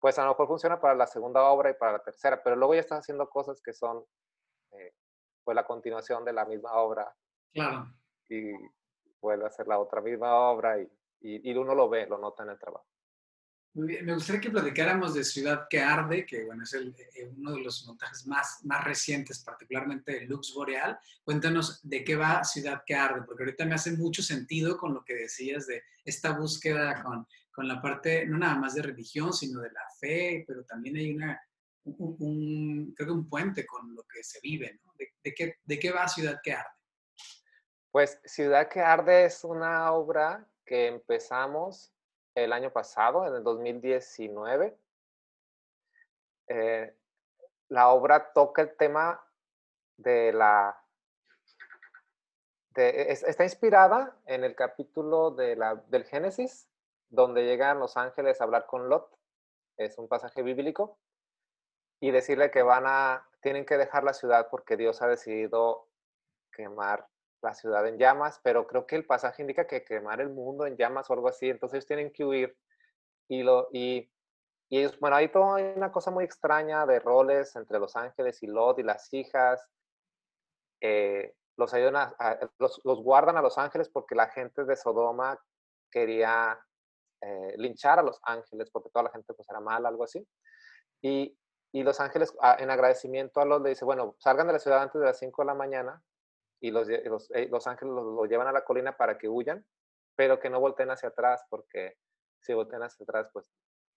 [0.00, 2.74] Pues a lo mejor funciona para la segunda obra y para la tercera, pero luego
[2.74, 4.02] ya estás haciendo cosas que son
[4.72, 4.94] eh,
[5.44, 7.14] pues la continuación de la misma obra.
[7.52, 7.92] Claro.
[8.28, 8.52] Y
[9.20, 10.88] vuelve a ser la otra misma obra y,
[11.20, 12.86] y, uno lo ve, lo nota en el trabajo.
[13.72, 17.60] Me gustaría que platicáramos de Ciudad que Arde, que bueno, es el, eh, uno de
[17.60, 20.98] los montajes más, más recientes, particularmente el Lux Boreal.
[21.22, 25.04] Cuéntanos de qué va Ciudad que Arde, porque ahorita me hace mucho sentido con lo
[25.04, 29.60] que decías de esta búsqueda con, con la parte, no nada más de religión, sino
[29.60, 31.40] de la fe, pero también hay una,
[31.84, 34.92] un, creo que un puente con lo que se vive, ¿no?
[34.98, 36.74] ¿De, qué, ¿De qué va Ciudad que Arde?
[37.92, 41.92] Pues Ciudad que Arde es una obra que empezamos
[42.44, 44.78] el año pasado, en el 2019.
[46.48, 46.96] Eh,
[47.68, 49.24] la obra toca el tema
[49.96, 50.76] de la...
[52.74, 56.68] Está inspirada en el capítulo de la, del Génesis,
[57.08, 59.14] donde llegan los ángeles a hablar con Lot.
[59.76, 60.98] Es un pasaje bíblico.
[62.00, 65.88] Y decirle que van a, tienen que dejar la ciudad porque Dios ha decidido
[66.52, 67.09] quemar
[67.42, 70.76] la ciudad en llamas, pero creo que el pasaje indica que quemar el mundo en
[70.76, 72.56] llamas o algo así, entonces tienen que huir.
[73.28, 74.10] Y, lo, y,
[74.68, 75.30] y ellos, bueno, hay
[75.76, 79.66] una cosa muy extraña de roles entre los ángeles y Lot y las hijas.
[80.80, 82.12] Eh, los, ayudan
[82.58, 85.38] los, los, guardan a los ángeles porque la gente de Sodoma
[85.90, 86.58] quería
[87.20, 90.26] eh, linchar a los ángeles porque toda la gente pues era mala, algo así.
[91.02, 91.36] Y,
[91.72, 94.82] y los ángeles, ah, en agradecimiento a Lot, le dice, bueno, salgan de la ciudad
[94.82, 96.02] antes de las 5 de la mañana
[96.60, 99.64] y los, los, eh, los ángeles los, llevan a la colina para que huyan,
[100.14, 101.96] pero que no volteen hacia atrás, porque
[102.40, 103.50] si voltean hacia atrás, pues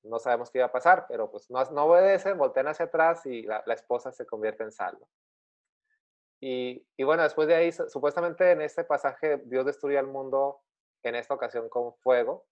[0.04, 3.44] no sabemos qué iba a pasar, pero pues no, no obedecen, voltean hacia atrás y
[3.44, 5.10] la, la esposa se convierte en salvo.
[6.42, 10.62] Y, y, bueno, después de ahí, supuestamente en este pasaje, Dios destruye al mundo
[11.04, 12.46] en esta ocasión con fuego,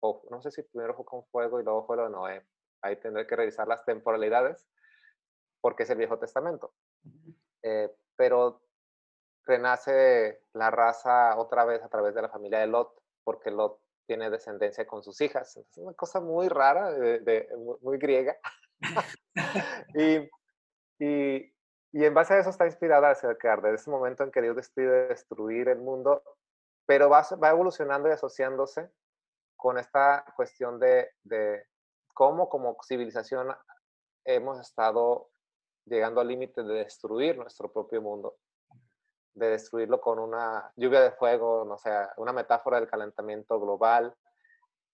[0.00, 2.46] o no sé si primero fue con fuego y luego fue lo de Noé.
[2.82, 4.66] Ahí tendré que revisar las temporalidades,
[5.60, 6.72] porque es el Viejo Testamento.
[7.62, 8.62] Eh, pero
[9.50, 14.30] renace la raza otra vez a través de la familia de Lot, porque Lot tiene
[14.30, 15.56] descendencia con sus hijas.
[15.56, 17.48] Es una cosa muy rara, de,
[17.80, 18.36] muy, griega.
[19.94, 20.18] y,
[20.98, 21.52] y,
[21.92, 25.08] y, en base a eso está inspirada hacia desde ese momento en que Dios decide
[25.08, 26.22] destruir el mundo,
[26.86, 28.90] pero va, va evolucionando y asociándose
[29.56, 31.64] con esta cuestión de, de
[32.14, 33.48] cómo como civilización
[34.24, 35.30] hemos estado
[35.86, 38.36] llegando al límite de destruir nuestro propio mundo
[39.34, 44.14] de destruirlo con una lluvia de fuego, no sé, una metáfora del calentamiento global,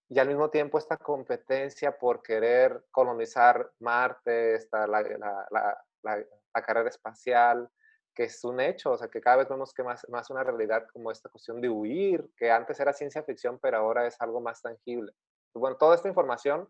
[0.09, 6.89] y al mismo tiempo esta competencia por querer colonizar Marte, esta, la, la, la, carrera
[6.89, 7.69] espacial,
[8.15, 10.87] que es un hecho, o sea, que cada vez vemos que más, más una realidad
[10.93, 14.63] como esta cuestión de huir, que antes era ciencia ficción, pero ahora es algo más
[14.63, 15.13] tangible.
[15.53, 16.69] Bueno, toda esta información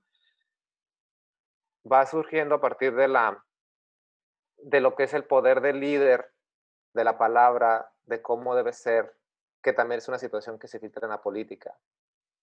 [1.91, 3.43] va surgiendo a partir de la
[4.59, 6.33] de lo que es el poder del líder,
[6.97, 9.15] de la palabra, de cómo debe ser,
[9.63, 11.77] que también es una situación que se filtra en la política,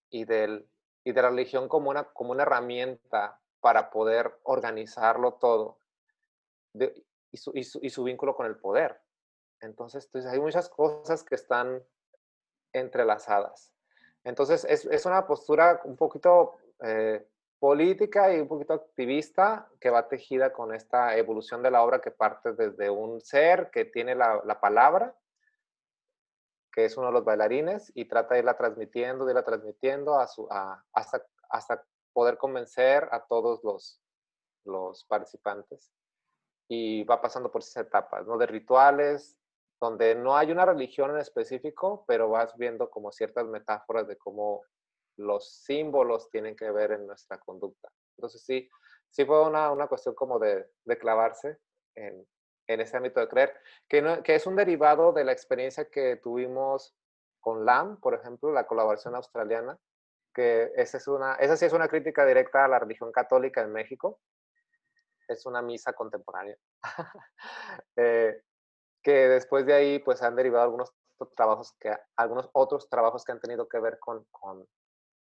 [0.09, 0.69] y, del,
[1.03, 5.79] y de la religión como una, como una herramienta para poder organizarlo todo,
[7.31, 9.01] y, su, y, su, vínculo con el poder.
[9.59, 11.83] Entonces, entonces, hay muchas cosas que están
[12.73, 13.73] entrelazadas.
[14.23, 17.25] Entonces, es, es una postura un poquito eh,
[17.63, 22.11] política y un poquito activista que va tejida con esta evolución de la obra que
[22.11, 25.15] parte desde un ser que tiene la, la palabra,
[26.73, 30.27] que es uno de los bailarines, y trata de irla transmitiendo, de irla transmitiendo a
[30.27, 33.97] su, a, hasta, hasta poder convencer a todos los,
[34.65, 35.89] los participantes.
[36.67, 38.37] Y va pasando por esas etapas, ¿no?
[38.37, 39.37] De rituales,
[39.79, 44.63] donde no hay una religión en específico, pero vas viendo como ciertas metáforas de cómo
[45.17, 47.89] los símbolos tienen que ver en nuestra conducta.
[48.17, 48.69] Entonces sí,
[49.09, 51.59] sí fue una, una cuestión como de, de clavarse
[51.95, 52.25] en,
[52.67, 53.55] en, ese ámbito de creer,
[53.87, 56.95] que, que es un derivado de la experiencia que tuvimos
[57.39, 59.77] con LAM, por ejemplo, la colaboración australiana,
[60.33, 63.71] que esa, es una, esa sí es una crítica directa a la religión católica en
[63.71, 64.19] México.
[65.27, 66.57] Es una misa contemporánea.
[67.97, 68.41] eh,
[69.03, 70.93] que después de ahí pues han derivado algunos
[71.35, 74.67] trabajos que algunos otros trabajos que han tenido que ver con, con,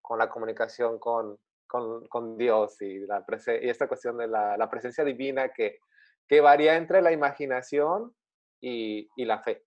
[0.01, 3.23] con la comunicación con, con, Dios y, la
[3.62, 5.79] y esta cuestión de la, la presencia divina que,
[6.27, 8.15] que, varía entre la imaginación
[8.59, 9.63] y, y la fe.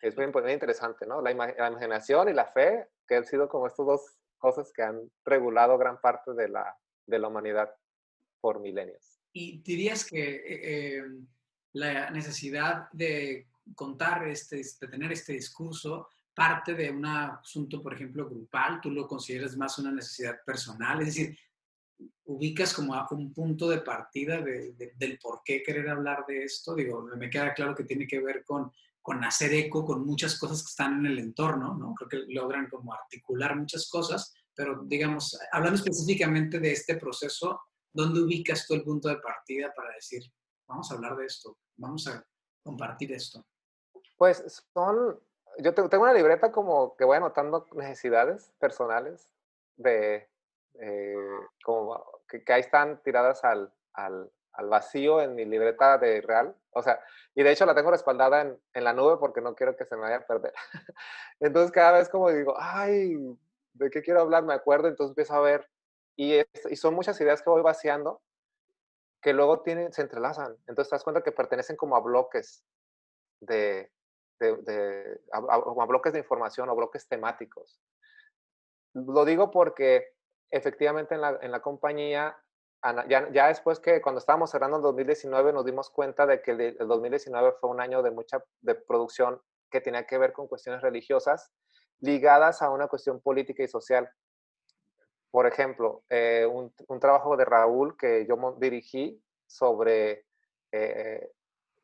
[0.00, 1.20] Es muy, muy, interesante, ¿no?
[1.22, 5.78] La, imaginación y la fe, que han sido como estas dos cosas que han regulado
[5.78, 6.76] gran parte de la,
[7.06, 7.74] de la humanidad
[8.40, 9.20] por milenios.
[9.32, 11.26] ¿Y dirías que eh, em,
[11.72, 18.28] la necesidad de contar, este, de tener este discurso, parte de un asunto, por ejemplo,
[18.28, 21.38] grupal, tú lo consideras más una necesidad personal, es decir,
[22.24, 26.74] ubicas como un punto de partida del por qué querer hablar de esto.
[26.74, 30.62] Digo, me queda claro que tiene que ver con, con hacer eco con muchas cosas
[30.62, 31.94] que están en el entorno, ¿no?
[31.94, 37.60] Creo que logran como articular muchas cosas, pero digamos, hablando específicamente de este proceso,
[37.92, 40.22] ¿dónde ubicas tú el punto de partida para decir,
[40.66, 42.24] vamos a hablar de esto, vamos a
[42.62, 43.46] compartir esto?
[44.16, 44.42] Pues
[44.72, 45.18] son
[45.58, 49.28] yo tengo una libreta como que voy anotando necesidades personales
[49.76, 50.28] de,
[50.80, 51.14] eh,
[51.64, 56.56] como que, ahí están tiradas al, al, al, vacío en mi libreta de real.
[56.70, 57.00] O sea,
[57.34, 59.96] y de hecho la tengo respaldada en, en la nube porque no quiero que se
[59.96, 60.52] me vaya a perder.
[61.40, 63.16] entonces cada vez como digo, ay,
[63.74, 64.44] ¿de qué quiero hablar?
[64.44, 65.68] Me acuerdo, entonces empiezo a ver.
[66.16, 66.36] Y,
[66.70, 68.22] y son muchas ideas que voy vaciando
[69.20, 70.56] que luego tienen, se entrelazan.
[70.66, 72.62] Entonces te das cuenta que pertenecen como a bloques
[73.40, 73.90] de,
[74.38, 77.80] de, a, bloques de información o bloques temáticos.
[78.94, 80.14] Lo digo porque
[80.50, 82.36] efectivamente en la, en la compañía,
[83.08, 86.76] ya, ya, después que cuando estábamos cerrando el 2019 nos dimos cuenta de que el,
[86.78, 91.50] 2019 fue un año de mucha de producción que tenía que ver con cuestiones religiosas
[92.00, 94.10] ligadas a una cuestión política y social.
[95.30, 100.26] Por ejemplo, eh, un, un, trabajo de Raúl que yo dirigí sobre,
[100.70, 101.32] eh,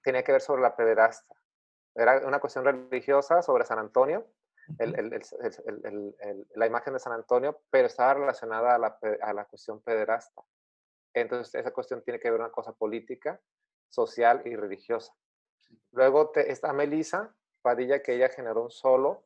[0.02, 1.39] tenía que ver sobre la pederasta
[1.94, 4.26] era una cuestión religiosa sobre San Antonio,
[6.54, 10.42] la imagen de San Antonio, pero estaba relacionada a la, a la, cuestión pederasta.
[11.12, 13.40] Entonces, esa cuestión tiene que ver una cosa política,
[13.88, 15.12] social y religiosa.
[15.92, 19.24] Luego está Melisa Padilla, que ella generó un solo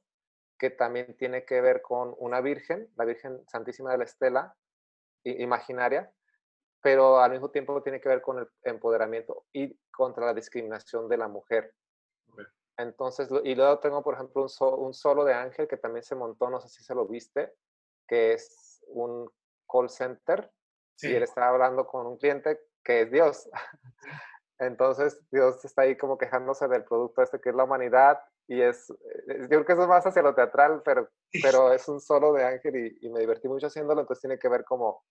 [0.59, 4.57] que también tiene que ver con una virgen, la Virgen Santísima de la Estela,
[5.25, 6.13] imaginaria,
[6.81, 11.17] pero al mismo tiempo tiene que ver con el empoderamiento y contra la discriminación de
[11.17, 11.75] la mujer.
[12.77, 14.47] Entonces, y luego tengo, por ejemplo,
[14.79, 17.53] un, solo de Ángel que también se montó, no sé si se lo viste,
[18.09, 19.31] que es un
[19.71, 20.51] call center
[21.01, 23.49] y él está hablando con un cliente que es Dios.
[24.59, 28.91] Entonces, Dios está ahí como quejándose del producto este que es la humanidad y es,
[28.91, 31.09] eh, yo creo que eso es más hacia lo teatral, pero,
[31.43, 34.49] pero es un solo de Ángel y, y me divertí mucho haciéndolo, entonces tiene que
[34.49, 35.05] ver como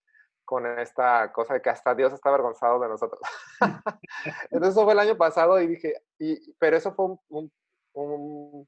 [0.46, 3.22] con esta cosa de que hasta Dios está avergonzado de nosotros.
[4.52, 7.52] Entonces eso fue el año pasado y dije, y, pero eso fue un,
[7.94, 8.68] un,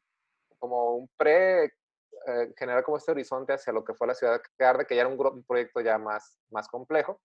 [0.60, 4.66] como un pre, eh, generar como este horizonte hacia lo que fue la ciudad que
[4.66, 7.22] arde, que ya era un, un, proyecto ya más, más complejo.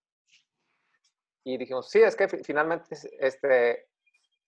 [1.45, 3.89] Y dijimos, sí, es que finalmente este,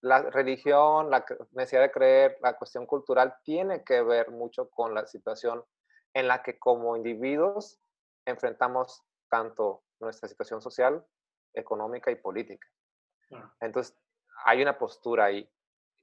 [0.03, 5.07] la religión, la necesidad de creer, la cuestión cultural tiene que ver mucho con la
[5.07, 5.65] situación
[6.13, 7.79] en la que como individuos
[8.27, 11.05] enfrentamos tanto nuestra situación social,
[11.55, 12.67] económica y política.
[13.61, 13.97] Entonces,
[14.45, 15.49] hay una postura ahí.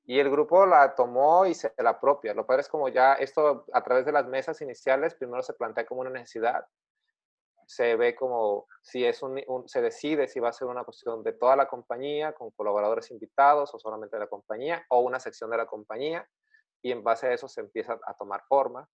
[0.06, 2.34] Y el grupo la tomó y se la apropia.
[2.34, 5.86] Lo padre es como ya esto a través de las mesas iniciales, primero se plantea
[5.86, 6.66] como una necesidad.
[7.68, 11.34] se ve como si es un, se decide si va a ser una cuestión de
[11.34, 15.58] toda la compañía, con colaboradores invitados o solamente de la compañía, o una sección de
[15.58, 16.28] la compañía,
[16.82, 18.90] y en base a eso se empieza a tomar forma.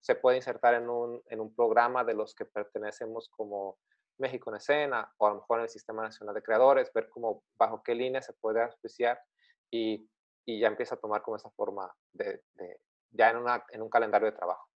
[0.00, 3.78] Se puede insertar en un, en un programa de los que pertenecemos como
[4.22, 7.44] México en escena, o a lo mejor en el Sistema Nacional de Creadores, ver cómo,
[7.56, 9.20] bajo qué línea se puede auspiciar
[9.70, 10.08] y,
[10.46, 13.90] y ya empieza a tomar como esa forma de, de ya en, una, en un
[13.90, 14.72] calendario de trabajo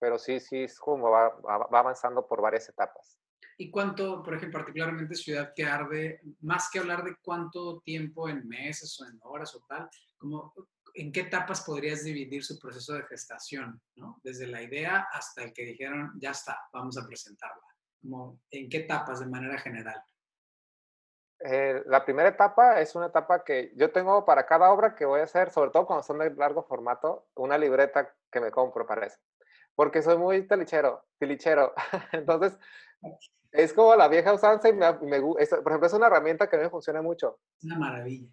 [0.00, 3.18] pero sí, sí, es como va, va, avanzando por varias etapas.
[3.58, 8.48] ¿Y cuánto, por ejemplo, particularmente Ciudad que Arde, más que hablar de cuánto tiempo en
[8.48, 10.54] meses o en horas o tal, como
[10.94, 14.18] en qué etapas podrías dividir su proceso de gestación, ¿no?
[14.24, 17.62] Desde la idea hasta el que dijeron, ya está, vamos a presentarla.
[18.00, 20.02] Como, ¿En qué etapas de manera general?
[21.42, 25.20] Eh, la primera etapa es una etapa que yo tengo para cada obra que voy
[25.20, 29.06] a hacer, sobre todo cuando son de largo formato, una libreta que me compro para
[29.06, 29.18] eso
[29.80, 31.72] porque soy muy tilichero, tilichero.
[32.12, 32.58] Entonces,
[33.50, 36.58] es como la vieja usanza y me, me por ejemplo, es una herramienta que a
[36.58, 37.38] mí me funciona mucho.
[37.62, 38.28] Una maravilla.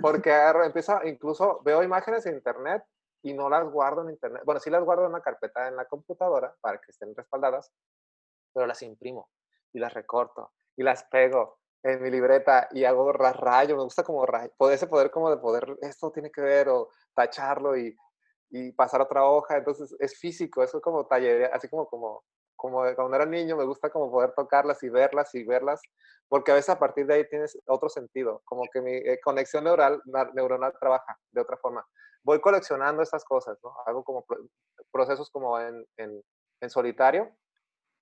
[0.00, 2.82] Porque empiezo, incluso veo imágenes en internet
[3.22, 4.40] y no las guardo en internet.
[4.46, 7.70] Bueno, sí las guardo en una carpeta en la computadora para que estén respaldadas,
[8.56, 9.28] pero las imprimo
[9.72, 14.24] y las recorto y las pego en mi libreta y hago rayo, me gusta como
[14.24, 17.94] rayo, ese poder como de poder, esto tiene que ver o tacharlo y
[18.50, 22.82] y pasar otra hoja, entonces es físico, eso es como taller, así como, como, como
[22.94, 25.80] cuando era niño me gusta como poder tocarlas y verlas y verlas,
[26.28, 29.64] porque a veces a partir de ahí tienes otro sentido, como que mi eh, conexión
[29.64, 30.00] neural,
[30.34, 31.86] neuronal trabaja de otra forma.
[32.22, 33.72] Voy coleccionando estas cosas, ¿no?
[33.86, 34.24] Hago como
[34.90, 36.22] procesos como en, en,
[36.60, 37.30] en solitario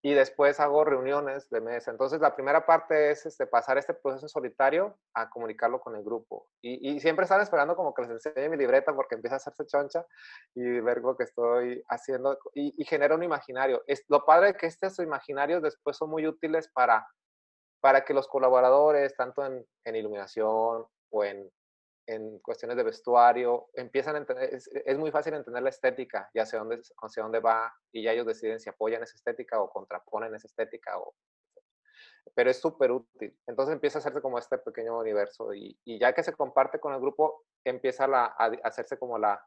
[0.06, 1.90] y después hago reuniones de mesa.
[1.90, 6.46] Entonces, la primera parte es este, pasar este proceso solitario a comunicarlo con el grupo.
[6.60, 9.64] Y, y, siempre están esperando como que les enseñe mi libreta porque empieza a hacerse
[9.64, 10.04] choncha
[10.54, 13.82] y ver lo que estoy haciendo y, y genera un imaginario.
[13.86, 17.06] Es, lo padre es que estos imaginarios después son muy útiles para,
[17.80, 21.50] para que los colaboradores, tanto en, en iluminación o en
[22.06, 26.58] en cuestiones de vestuario, empiezan a entender, es, muy fácil entender la estética y hacia
[26.58, 30.46] dónde, hacia dónde va, y ya ellos deciden si apoyan esa estética o contraponen esa
[30.46, 31.14] estética, o,
[32.34, 33.38] pero es súper útil.
[33.46, 36.92] Entonces empieza a hacerse como este pequeño universo, y, y ya que se comparte con
[36.92, 38.26] el grupo, empieza a,
[38.64, 39.42] hacerse como la,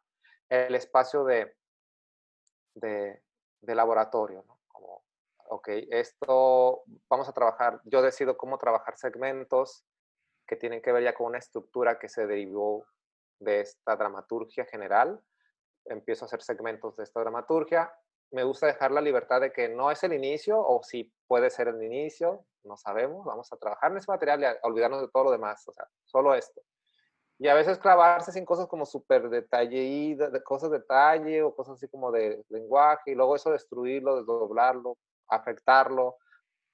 [0.49, 1.55] el espacio de,
[2.75, 3.21] de,
[3.61, 4.59] de laboratorio, ¿no?
[4.67, 5.03] Como,
[5.49, 9.85] ok, esto vamos a trabajar, yo decido cómo trabajar segmentos,
[10.47, 12.85] que tienen que ver ya con una estructura que se derivó
[13.39, 15.21] de esta dramaturgia general.
[15.85, 17.93] Empiezo a hacer segmentos de esta dramaturgia.
[18.31, 21.69] Me gusta dejar la libertad de que no es el inicio o si puede ser
[21.69, 23.25] el inicio, no sabemos.
[23.25, 25.87] Vamos a trabajar en ese material y a olvidarnos de todo lo demás, o sea,
[26.05, 26.61] solo esto.
[27.39, 31.75] Y a veces clavarse sin cosas como súper detalle, de cosas de detalle o cosas
[31.75, 34.97] así como de lenguaje y luego eso destruirlo, desdoblarlo,
[35.29, 36.17] afectarlo.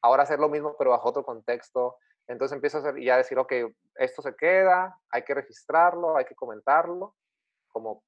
[0.01, 1.97] Ahora hacer lo mismo pero bajo otro contexto.
[2.28, 3.53] Entonces empiezo a ya decir, ok,
[3.95, 7.15] esto se queda, hay que registrarlo, hay que comentarlo,
[7.67, 8.03] como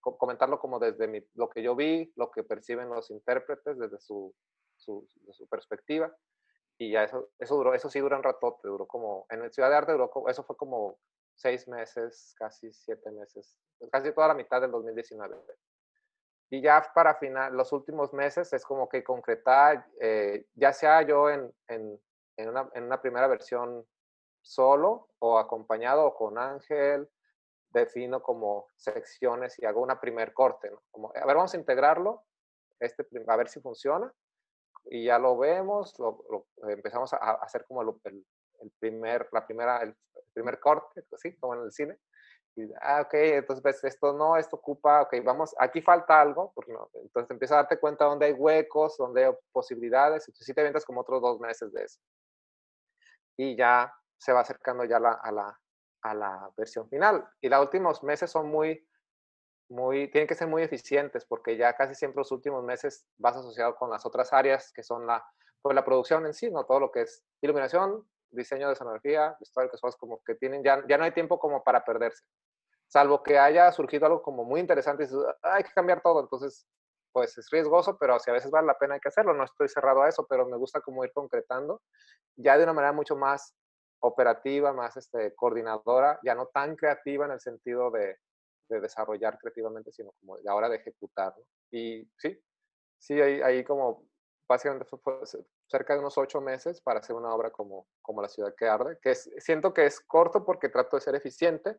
[0.00, 4.34] comentarlo como desde mi, lo que yo vi, lo que perciben los intérpretes desde su,
[4.76, 6.12] su, su perspectiva.
[6.78, 9.76] Y ya eso, eso duró, eso sí dura un ratote, duró como, en Ciudad de
[9.76, 10.98] Arte duró, eso fue como
[11.34, 13.58] seis meses, casi siete meses,
[13.92, 15.36] casi toda la mitad del 2019.
[16.50, 21.30] Y ya para final, los últimos meses es como que concretar, eh, ya sea yo
[21.30, 22.00] en, en
[22.36, 23.86] en una, en una primera versión
[24.42, 27.08] solo o acompañado o con Ángel,
[27.70, 30.82] defino como secciones y hago una primer corte, ¿no?
[30.90, 32.24] Como, a ver, vamos a integrarlo,
[32.80, 34.12] este, a ver si funciona,
[34.86, 38.24] y ya lo vemos, lo, empezamos a, hacer como el,
[38.60, 39.94] el, primer, la primera, el,
[40.32, 41.98] primer corte, así como en el cine,
[42.56, 46.72] y, ah, ok, entonces ves, esto no, esto ocupa, ok, vamos, aquí falta algo, porque
[46.72, 50.60] no, entonces empiezas a darte cuenta dónde hay huecos, dónde hay posibilidades, entonces sí te
[50.60, 52.00] avientas como otros dos meses de eso
[53.42, 55.58] y ya se va acercando ya la, a, la,
[56.02, 57.26] a la versión final.
[57.40, 58.86] Y los últimos meses son muy,
[59.70, 63.76] muy, tienen que ser muy eficientes porque ya casi siempre los últimos meses vas asociado
[63.76, 65.24] con las otras áreas que son la,
[65.62, 66.66] pues la producción en sí, ¿no?
[66.66, 70.84] Todo lo que es iluminación, diseño de escenografía, vestuario, que son como que tienen, ya,
[70.86, 72.22] ya no hay tiempo como para perderse.
[72.88, 75.06] Salvo que haya surgido algo como muy interesante y
[75.42, 76.66] hay que cambiar todo, entonces
[77.12, 79.34] pues es riesgoso, pero si a veces vale la pena hay que hacerlo.
[79.34, 81.82] No estoy cerrado a eso, pero me gusta como ir concretando
[82.36, 83.54] ya de una manera mucho más
[84.00, 88.16] operativa, más este, coordinadora, ya no tan creativa en el sentido de,
[88.68, 91.34] de desarrollar creativamente, sino como de ahora de ejecutar.
[91.70, 92.42] Y sí,
[92.98, 94.06] sí, ahí, ahí como
[94.48, 95.14] básicamente fue,
[95.68, 98.98] cerca de unos ocho meses para hacer una obra como, como La ciudad que arde,
[99.00, 101.76] que siento que es corto porque trato de ser eficiente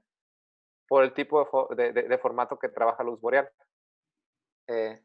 [0.88, 3.50] por el tipo de, de, de, formato que trabaja Luz Boreal.
[4.68, 5.04] Eh,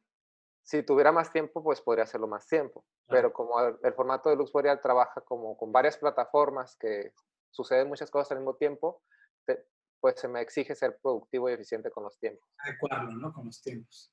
[0.66, 2.84] si tuviera más tiempo, pues podría hacerlo más tiempo.
[3.06, 7.12] Pero como el, formato de Lux Boreal trabaja como con varias plataformas que
[7.52, 9.00] suceden muchas cosas al mismo tiempo,
[10.00, 12.50] pues se me exige ser productivo y eficiente con los tiempos.
[12.58, 13.32] Adecuarlo, ¿no?
[13.32, 14.12] Con los tiempos.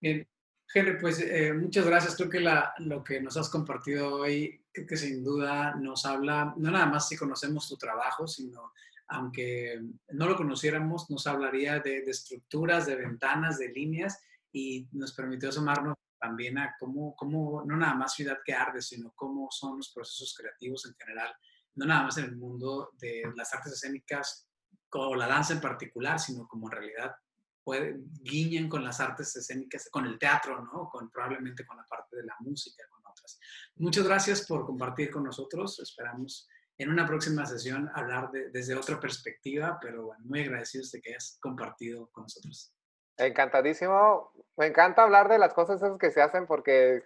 [0.00, 0.28] Bien.
[0.74, 2.16] Henry, pues eh, muchas gracias.
[2.16, 6.54] Creo que la, lo que nos has compartido hoy, creo que sin duda nos habla,
[6.56, 8.72] no nada más si conocemos tu trabajo, sino
[9.06, 14.20] aunque no lo conociéramos, nos hablaría de, de estructuras, de ventanas, de líneas
[14.54, 19.12] y nos permitió asomarnos también a cómo, cómo, no nada más Ciudad que Arde, sino
[19.14, 21.34] cómo son los procesos creativos en general,
[21.74, 24.48] no nada más en el mundo de las artes escénicas
[24.92, 27.16] o la danza en particular, sino como en realidad
[27.64, 30.88] puede, guiñan con las artes escénicas, con el teatro, ¿no?
[30.88, 33.40] Con, probablemente con la parte de la música, con otras.
[33.76, 35.80] Muchas gracias por compartir con nosotros.
[35.80, 36.48] Esperamos
[36.78, 41.10] en una próxima sesión hablar de, desde otra perspectiva, pero bueno, muy agradecidos de que
[41.10, 42.72] hayas compartido con nosotros.
[43.16, 44.32] Encantadísimo.
[44.56, 47.02] Me encanta hablar de las cosas que se hacen porque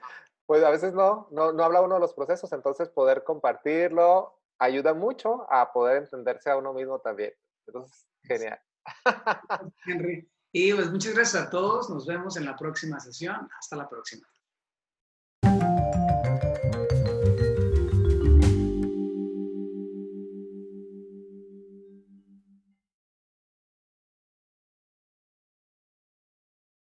[0.47, 4.95] pues a veces no, no, no habla uno de los procesos, entonces poder compartirlo ayuda
[4.95, 7.33] mucho a poder entenderse a uno mismo también.
[7.67, 8.61] Entonces, genial.
[9.87, 10.29] Henry.
[10.53, 11.91] Y pues muchas gracias a todos.
[11.91, 13.49] Nos vemos en la próxima sesión.
[13.59, 14.27] Hasta la próxima.